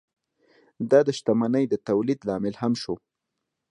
[0.89, 2.95] دا د شتمنۍ د تولید لامل هم شو.